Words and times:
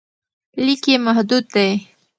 لیک 0.65 0.83
یې 0.89 0.97
محدود 1.05 1.45
دی. 1.55 1.69